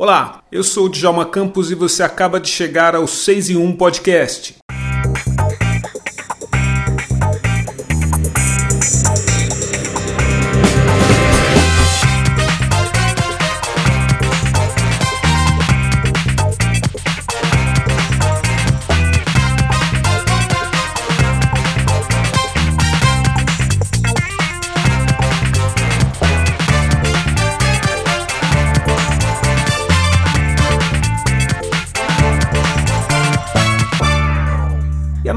[0.00, 3.74] Olá, eu sou o Djalma Campos e você acaba de chegar ao 6 em 1
[3.74, 4.54] Podcast.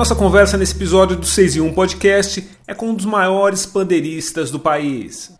[0.02, 4.50] Nossa conversa nesse episódio do 6 em 1 Podcast é com um dos maiores pandeiristas
[4.50, 5.32] do país.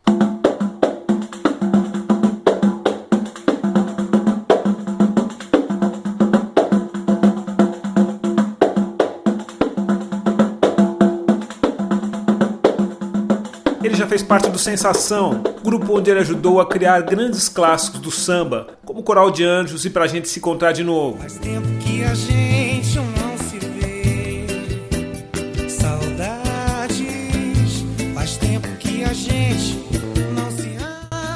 [13.84, 18.12] Ele já fez parte do Sensação, grupo onde ele ajudou a criar grandes clássicos do
[18.12, 21.18] samba, como Coral de Anjos e Pra Gente Se Encontrar de Novo.
[21.18, 22.71] Faz tempo que a gente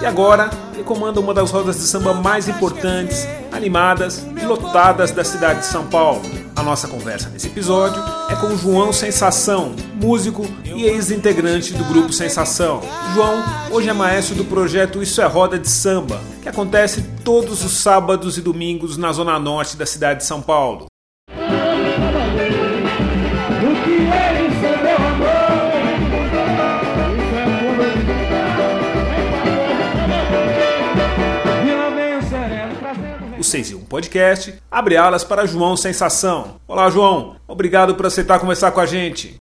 [0.06, 5.24] E agora, ele comanda uma das rodas de samba mais importantes, animadas e lotadas da
[5.24, 6.22] cidade de São Paulo.
[6.56, 12.82] A nossa conversa nesse episódio é com João Sensação, músico e ex-integrante do grupo Sensação.
[13.16, 17.72] João hoje é maestro do projeto Isso é Roda de Samba, que acontece todos os
[17.72, 20.86] sábados e domingos na zona norte da cidade de São Paulo.
[33.56, 36.56] 6 em 1 Podcast abre alas para João Sensação.
[36.68, 37.38] Olá, João.
[37.48, 39.36] Obrigado por aceitar conversar com a gente.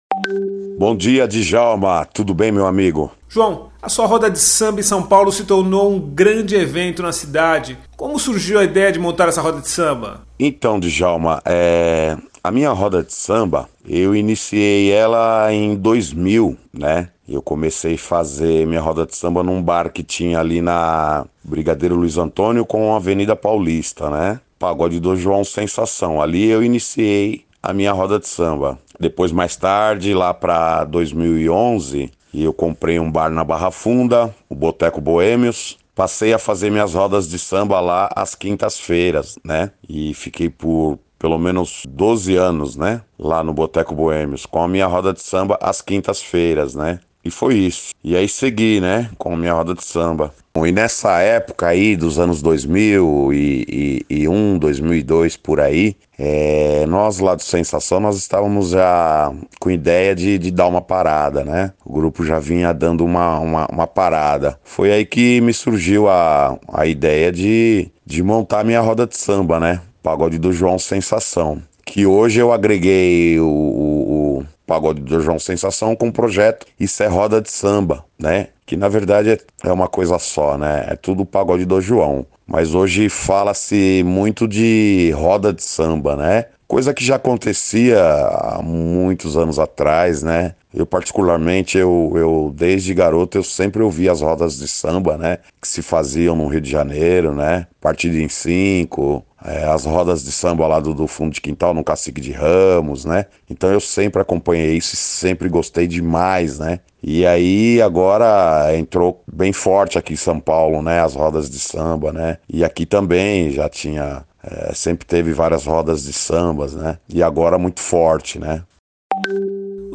[0.79, 2.05] Bom dia, Djalma.
[2.13, 3.11] Tudo bem, meu amigo?
[3.27, 7.11] João, a sua roda de samba em São Paulo se tornou um grande evento na
[7.11, 7.79] cidade.
[7.97, 10.27] Como surgiu a ideia de montar essa roda de samba?
[10.39, 12.15] Então, Djalma, é...
[12.45, 17.09] a minha roda de samba, eu iniciei ela em 2000, né?
[17.29, 21.95] Eu comecei a fazer minha roda de samba num bar que tinha ali na Brigadeiro
[21.95, 24.41] Luiz Antônio com a Avenida Paulista, né?
[24.59, 26.21] Pagode do João Sensação.
[26.21, 28.77] Ali eu iniciei a minha roda de samba.
[28.99, 35.01] Depois, mais tarde, lá para 2011, eu comprei um bar na Barra Funda, o Boteco
[35.01, 35.79] Boêmios.
[35.95, 39.71] Passei a fazer minhas rodas de samba lá às quintas-feiras, né?
[39.89, 43.01] E fiquei por pelo menos 12 anos, né?
[43.17, 46.99] Lá no Boteco Boêmios, com a minha roda de samba às quintas-feiras, né?
[47.25, 47.93] E foi isso.
[48.03, 49.09] E aí segui, né?
[49.17, 50.35] Com a minha roda de samba.
[50.57, 58.01] E nessa época aí, dos anos 2001, 2002, por aí, é, nós lá do Sensação,
[58.01, 61.73] nós estávamos já com ideia de, de dar uma parada, né?
[61.87, 64.59] O grupo já vinha dando uma, uma, uma parada.
[64.65, 69.61] Foi aí que me surgiu a, a ideia de, de montar minha roda de samba,
[69.61, 69.81] né?
[70.03, 71.63] Pagode do João Sensação.
[71.85, 77.03] Que hoje eu agreguei o, o, o Pagode do João Sensação com o projeto Isso
[77.03, 78.49] é Roda de Samba, né?
[78.67, 80.87] Que na verdade é, é uma coisa só, né?
[80.89, 82.27] É tudo Pagode do João.
[82.47, 86.47] Mas hoje fala-se muito de roda de samba, né?
[86.67, 90.55] Coisa que já acontecia há muitos anos atrás, né?
[90.75, 95.39] Eu particularmente, eu, eu desde garoto, eu sempre ouvi as rodas de samba, né?
[95.61, 97.67] Que se faziam no Rio de Janeiro, né?
[97.81, 101.85] Partido em cinco, é, as rodas de samba lá do, do fundo de quintal no
[101.85, 103.27] Cacique de Ramos, né?
[103.51, 106.81] Então eu sempre acompanhei isso e sempre gostei demais, né?
[107.03, 111.01] E aí agora entrou bem forte aqui em São Paulo, né?
[111.01, 112.39] As rodas de samba, né?
[112.49, 116.99] E aqui também já tinha, é, sempre teve várias rodas de sambas, né?
[117.09, 118.63] E agora muito forte, né?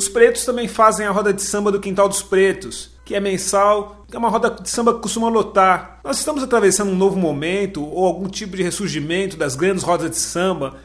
[0.08, 4.06] Os pretos também fazem a roda de samba do Quintal dos Pretos, que é mensal,
[4.10, 6.00] que é uma roda de samba que costuma lotar.
[6.02, 10.16] Nós estamos atravessando um novo momento ou algum tipo de ressurgimento das grandes rodas de
[10.16, 10.76] samba.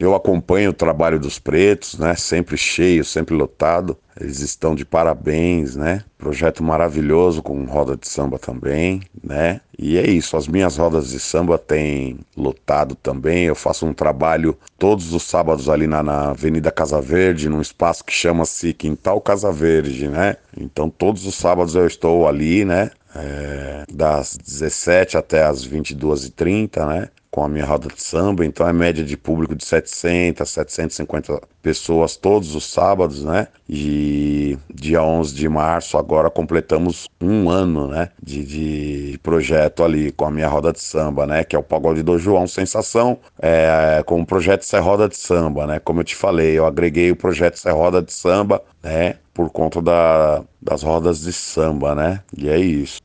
[0.00, 2.14] Eu acompanho o trabalho dos pretos, né?
[2.14, 3.94] Sempre cheio, sempre lotado.
[4.18, 6.02] Eles estão de parabéns, né?
[6.16, 9.60] Projeto maravilhoso com roda de samba também, né?
[9.78, 13.44] E é isso, as minhas rodas de samba têm lotado também.
[13.44, 18.02] Eu faço um trabalho todos os sábados ali na, na Avenida Casa Verde, num espaço
[18.02, 20.36] que chama-se Quintal Casa Verde, né?
[20.56, 22.90] Então todos os sábados eu estou ali, né?
[23.14, 27.08] É, das 17 até as 22h30, né?
[27.30, 32.16] Com a minha roda de samba, então é média de público de 700, 750 pessoas
[32.16, 33.46] todos os sábados, né?
[33.68, 38.10] E dia 11 de março agora completamos um ano, né?
[38.20, 41.44] De, de projeto ali com a minha roda de samba, né?
[41.44, 45.66] Que é o Pagode do João Sensação, é, com o projeto Ser Roda de Samba,
[45.66, 45.78] né?
[45.78, 49.16] Como eu te falei, eu agreguei o projeto Ser Roda de Samba, né?
[49.32, 52.22] Por conta da, das rodas de samba, né?
[52.36, 53.00] E é isso.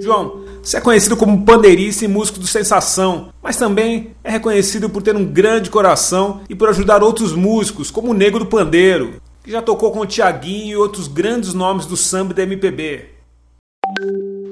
[0.00, 5.02] João, você é conhecido como pandeirista e músico do Sensação, mas também é reconhecido por
[5.02, 9.50] ter um grande coração e por ajudar outros músicos, como o Nego do Pandeiro, que
[9.50, 13.10] já tocou com o Tiaguinho e outros grandes nomes do samba e da MPB.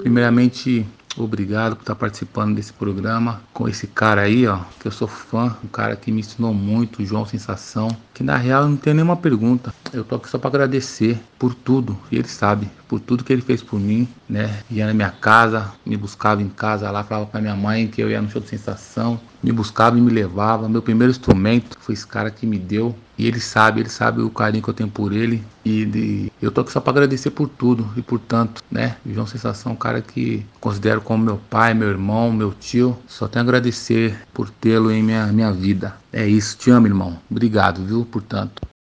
[0.01, 5.07] Primeiramente, Obrigado por estar participando desse programa com esse cara aí, ó, que eu sou
[5.07, 9.15] fã, um cara que me ensinou muito, João Sensação, que na real não tem nenhuma
[9.15, 9.73] pergunta.
[9.93, 13.43] Eu tô aqui só para agradecer por tudo, e ele sabe, por tudo que ele
[13.43, 14.59] fez por mim, né?
[14.71, 18.09] Ia na minha casa, me buscava em casa lá, falava pra minha mãe que eu
[18.09, 20.67] ia no show de Sensação, me buscava e me levava.
[20.67, 22.95] Meu primeiro instrumento foi esse cara que me deu.
[23.17, 25.43] E ele sabe, ele sabe o carinho que eu tenho por ele.
[25.63, 28.97] E de, eu tô aqui só para agradecer por tudo e por tanto, né?
[29.05, 32.97] O João Sensação é um cara que considero como meu pai, meu irmão, meu tio.
[33.07, 35.95] Só tenho a agradecer por tê-lo em minha, minha vida.
[36.11, 37.19] É isso, te amo, irmão.
[37.29, 38.72] Obrigado, viu, por tanto.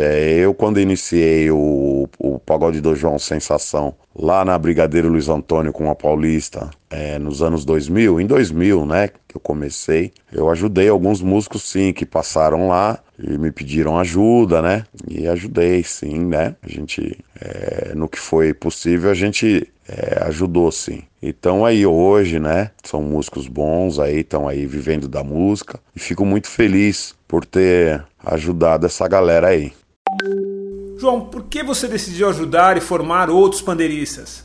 [0.00, 5.74] É, eu quando iniciei o, o Pagode do João Sensação lá na Brigadeiro Luiz Antônio
[5.74, 10.88] com a Paulista é, nos anos 2000, em 2000, né, que eu comecei, eu ajudei
[10.88, 16.56] alguns músicos sim que passaram lá e me pediram ajuda, né, e ajudei sim, né,
[16.62, 21.02] a gente, é, no que foi possível, a gente é, ajudou sim.
[21.22, 26.24] Então aí hoje, né, são músicos bons aí, estão aí vivendo da música e fico
[26.24, 29.72] muito feliz por ter ajudado essa galera aí.
[30.98, 34.44] João, por que você decidiu ajudar e formar outros pandeiristas?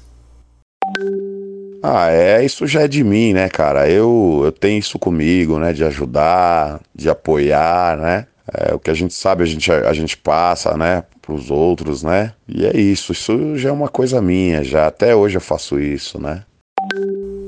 [1.83, 3.89] Ah, é, isso já é de mim, né, cara?
[3.89, 8.27] Eu, eu tenho isso comigo, né, de ajudar, de apoiar, né?
[8.53, 12.33] É, o que a gente sabe, a gente, a gente passa, né, pros outros, né?
[12.47, 16.19] E é isso, isso já é uma coisa minha, já até hoje eu faço isso,
[16.19, 16.43] né?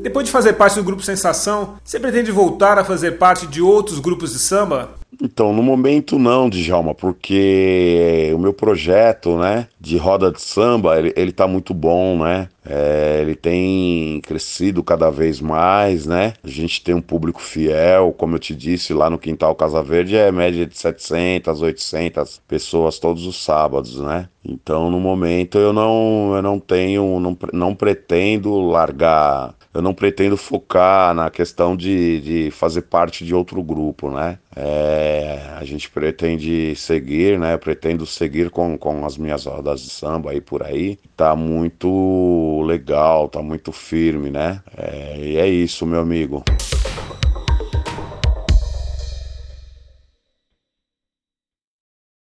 [0.02, 4.00] Depois de fazer parte do grupo Sensação, você pretende voltar a fazer parte de outros
[4.00, 4.97] grupos de samba?
[5.22, 11.14] Então, no momento não, Djalma, porque o meu projeto, né, de roda de samba, ele,
[11.16, 12.50] ele tá muito bom, né?
[12.66, 16.34] É, ele tem crescido cada vez mais, né?
[16.44, 20.18] A gente tem um público fiel, como eu te disse, lá no Quintal Casa Verde
[20.18, 24.28] é média de 700, 800 pessoas todos os sábados, né?
[24.44, 30.38] Então, no momento eu não, eu não tenho, não, não pretendo largar eu não pretendo
[30.38, 34.40] focar na questão de, de fazer parte de outro grupo, né?
[34.56, 37.54] É, a gente pretende seguir, né?
[37.54, 40.98] Eu pretendo seguir com, com as minhas rodas de samba aí por aí.
[41.16, 44.62] Tá muito legal, tá muito firme, né?
[44.76, 46.44] É, e é isso, meu amigo.